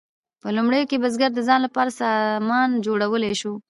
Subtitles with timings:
[0.41, 3.53] په لومړیو کې بزګر د ځان لپاره سامان جوړولی شو.